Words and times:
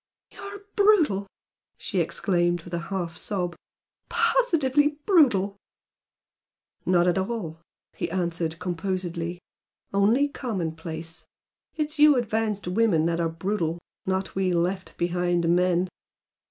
"You 0.31 0.39
are 0.39 0.63
brutal!" 0.75 1.27
she 1.77 1.99
exclaimed, 1.99 2.63
with 2.63 2.73
a 2.73 2.79
half 2.89 3.17
sob 3.17 3.55
"Positively 4.09 4.97
brutal!" 5.05 5.57
"Not 6.87 7.05
at 7.05 7.19
all!" 7.19 7.59
he 7.93 8.09
answered, 8.09 8.57
composedly 8.57 9.37
"Only 9.93 10.27
commonplace. 10.27 11.27
It 11.75 11.89
is 11.91 11.99
you 11.99 12.15
advanced 12.15 12.67
women 12.67 13.05
that 13.05 13.19
are 13.19 13.29
brutal, 13.29 13.77
not 14.07 14.33
we 14.33 14.51
left 14.51 14.97
behind 14.97 15.47
men. 15.47 15.87